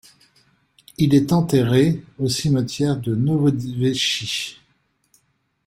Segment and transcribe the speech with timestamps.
[0.97, 4.59] Il est enterrée au cimetière de Novodevitchi.